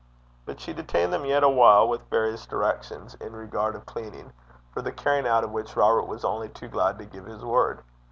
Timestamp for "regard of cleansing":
3.35-4.33